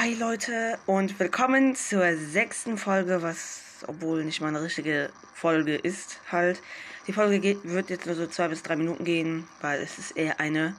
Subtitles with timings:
[0.00, 6.20] Hi Leute und willkommen zur sechsten Folge, was obwohl nicht mal eine richtige Folge ist,
[6.30, 6.62] halt.
[7.08, 10.16] Die Folge geht, wird jetzt nur so zwei bis drei Minuten gehen, weil es ist
[10.16, 10.76] eher eine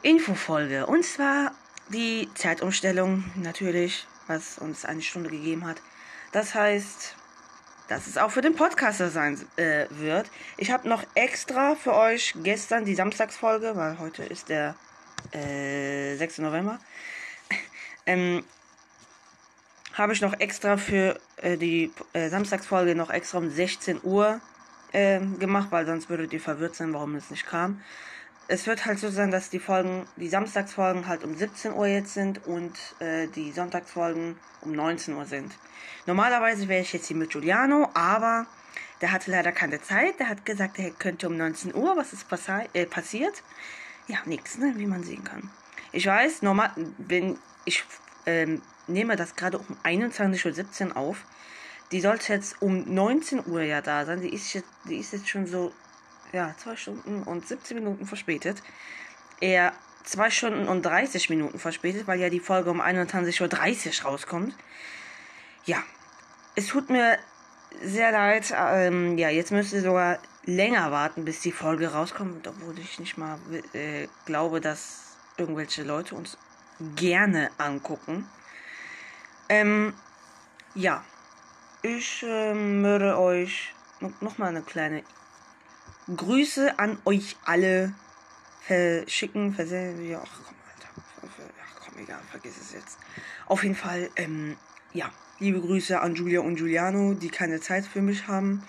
[0.00, 0.86] Infofolge.
[0.86, 1.52] Und zwar
[1.90, 5.82] die Zeitumstellung natürlich, was uns eine Stunde gegeben hat.
[6.32, 7.16] Das heißt,
[7.88, 10.30] dass es auch für den Podcaster sein äh, wird.
[10.56, 14.76] Ich habe noch extra für euch gestern die Samstagsfolge, weil heute ist der
[15.32, 16.38] äh, 6.
[16.38, 16.78] November
[18.10, 18.44] ähm,
[19.94, 24.40] habe ich noch extra für äh, die äh, Samstagsfolge noch extra um 16 Uhr
[24.92, 27.80] äh, gemacht, weil sonst würdet ihr verwirrt sein, warum es nicht kam.
[28.48, 32.14] Es wird halt so sein, dass die Folgen, die Samstagsfolgen halt um 17 Uhr jetzt
[32.14, 35.52] sind und äh, die Sonntagsfolgen um 19 Uhr sind.
[36.06, 38.46] Normalerweise wäre ich jetzt hier mit Giuliano, aber
[39.00, 40.18] der hatte leider keine Zeit.
[40.18, 41.96] Der hat gesagt, er könnte um 19 Uhr.
[41.96, 42.26] Was ist
[42.72, 43.42] äh, passiert?
[44.08, 44.72] Ja, nichts, ne?
[44.76, 45.48] wie man sehen kann.
[45.92, 47.84] Ich weiß, normal, wenn ich
[48.26, 51.24] ähm, nehme das gerade um 21.17 Uhr auf.
[51.92, 54.20] Die sollte jetzt um 19 Uhr ja da sein.
[54.20, 55.72] Die ist jetzt, die ist jetzt schon so,
[56.32, 58.62] ja, 2 Stunden und 17 Minuten verspätet.
[59.40, 59.72] Eher
[60.04, 64.54] 2 Stunden und 30 Minuten verspätet, weil ja die Folge um 21.30 Uhr rauskommt.
[65.64, 65.82] Ja,
[66.54, 67.18] es tut mir
[67.82, 68.54] sehr leid.
[68.56, 73.18] Ähm, ja, jetzt müsst ihr sogar länger warten, bis die Folge rauskommt, obwohl ich nicht
[73.18, 73.38] mal
[73.72, 76.36] äh, glaube, dass irgendwelche Leute uns
[76.96, 78.26] gerne angucken.
[79.48, 79.94] Ähm,
[80.74, 81.04] ja,
[81.82, 83.74] ich ähm, würde euch
[84.20, 85.02] noch mal eine kleine
[86.14, 87.94] Grüße an euch alle
[88.62, 89.54] verschicken.
[89.54, 90.16] Versenden.
[90.16, 90.88] Ach komm, Alter.
[91.64, 92.98] Ach komm, egal, vergiss es jetzt.
[93.46, 94.56] Auf jeden Fall, ähm,
[94.92, 98.62] ja, liebe Grüße an Julia und Giuliano, die keine Zeit für mich haben.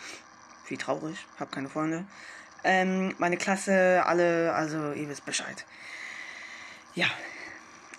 [0.67, 2.05] Wie traurig, hab keine Freunde.
[2.63, 5.65] Ähm, meine Klasse, alle, also ihr wisst Bescheid.
[6.93, 7.07] Ja,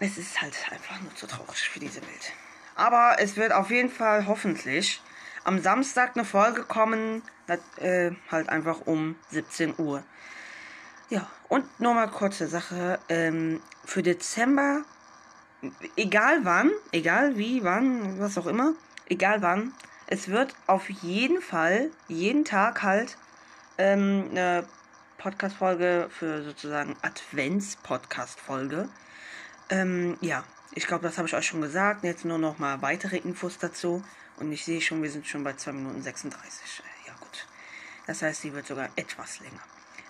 [0.03, 2.33] es ist halt einfach nur zu traurig für diese Welt.
[2.75, 5.01] Aber es wird auf jeden Fall hoffentlich
[5.45, 7.23] am Samstag eine Folge kommen,
[7.77, 10.03] äh, halt einfach um 17 Uhr.
[11.09, 12.99] Ja, und nochmal kurze Sache.
[13.09, 14.83] Ähm, für Dezember,
[15.97, 18.75] egal wann, egal wie, wann, was auch immer,
[19.09, 19.73] egal wann,
[20.07, 23.17] es wird auf jeden Fall, jeden Tag halt
[23.79, 24.67] ähm, eine
[25.19, 28.89] Podcast-Folge für sozusagen Advents-Podcast-Folge
[29.73, 30.45] ähm, ja,
[30.75, 32.05] ich glaube, das habe ich euch schon gesagt.
[32.05, 34.05] Jetzt nur noch mal weitere Infos dazu.
[34.37, 36.81] Und ich sehe schon, wir sind schon bei 2 Minuten 36.
[36.81, 37.47] Äh, ja, gut.
[38.07, 39.61] Das heißt, sie wird sogar etwas länger,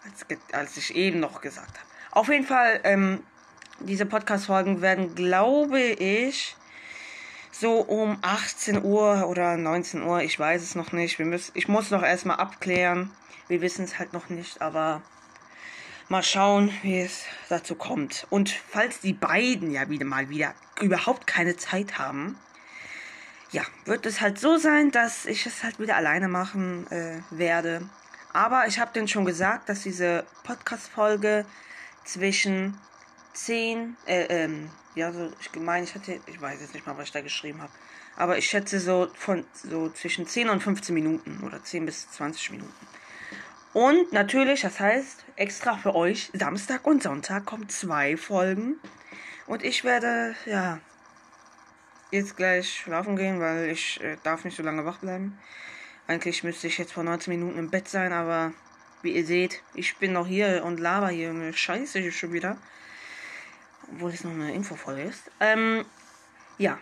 [0.04, 1.88] als, als ich eben noch gesagt habe.
[2.10, 3.22] Auf jeden Fall, ähm,
[3.80, 6.56] diese Podcast-Folgen werden, glaube ich,
[7.50, 11.18] so um 18 Uhr oder 19 Uhr, ich weiß es noch nicht.
[11.18, 13.10] Wir müssen, ich muss noch erstmal abklären.
[13.48, 15.02] Wir wissen es halt noch nicht, aber
[16.12, 18.26] Mal schauen, wie es dazu kommt.
[18.28, 22.36] Und falls die beiden ja wieder mal wieder überhaupt keine Zeit haben,
[23.50, 27.88] ja, wird es halt so sein, dass ich es halt wieder alleine machen äh, werde.
[28.34, 31.46] Aber ich habe denen schon gesagt, dass diese Podcast-Folge
[32.04, 32.78] zwischen
[33.32, 37.06] 10, äh, ähm, ja, so, ich meine, ich hatte, ich weiß jetzt nicht mal, was
[37.06, 37.72] ich da geschrieben habe.
[38.16, 42.50] Aber ich schätze so von, so zwischen 10 und 15 Minuten oder 10 bis 20
[42.50, 42.86] Minuten.
[43.72, 48.76] Und natürlich, das heißt, extra für euch, Samstag und Sonntag kommen zwei Folgen.
[49.46, 50.78] Und ich werde, ja,
[52.10, 55.38] jetzt gleich schlafen gehen, weil ich äh, darf nicht so lange wach bleiben.
[56.06, 58.52] Eigentlich müsste ich jetzt vor 19 Minuten im Bett sein, aber
[59.00, 62.58] wie ihr seht, ich bin noch hier und laber hier eine Scheiße schon wieder.
[63.90, 65.30] Obwohl es noch eine Info voll ist.
[65.40, 65.84] Ähm,
[66.58, 66.78] ja.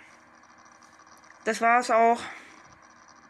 [1.45, 2.21] Das war's auch.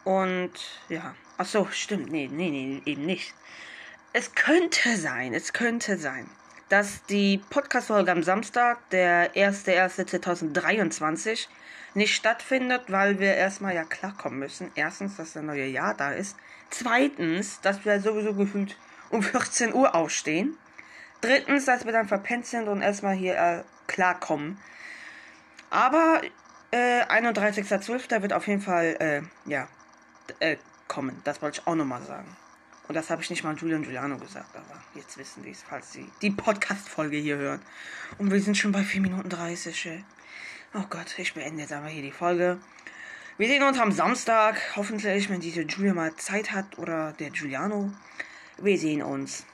[0.03, 0.51] Und
[0.89, 1.15] ja.
[1.37, 2.11] Ach so, stimmt.
[2.11, 3.33] Nee, nee, nee, eben nicht.
[4.13, 6.29] Es könnte sein, es könnte sein,
[6.69, 11.47] dass die Podcast-Folge am Samstag, der 1.1.2023,
[11.93, 14.71] nicht stattfindet, weil wir erstmal ja klarkommen müssen.
[14.75, 16.37] Erstens, dass der neue Jahr da ist.
[16.69, 18.77] Zweitens, dass wir sowieso gefühlt
[19.09, 20.57] um 14 Uhr aufstehen.
[21.21, 24.57] Drittens, dass wir dann verpennt sind und erstmal hier äh, klarkommen.
[25.69, 26.21] Aber
[26.71, 28.21] äh, 31.12.
[28.21, 29.67] wird auf jeden Fall, äh, ja,
[30.41, 30.57] äh,
[30.87, 31.21] kommen.
[31.23, 32.35] Das wollte ich auch nochmal sagen.
[32.87, 35.93] Und das habe ich nicht mal Julian Giuliano gesagt, aber jetzt wissen die es, falls
[35.93, 37.61] sie die Podcast-Folge hier hören.
[38.17, 39.85] Und wir sind schon bei 4 Minuten 30.
[39.85, 40.03] Ey.
[40.73, 42.59] Oh Gott, ich beende jetzt aber hier die Folge.
[43.37, 47.93] Wir sehen uns am Samstag, hoffentlich, wenn diese Julia mal Zeit hat oder der Giuliano.
[48.57, 49.45] Wir sehen uns.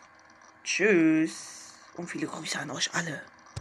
[0.64, 3.22] Tschüss und viele Grüße an euch alle.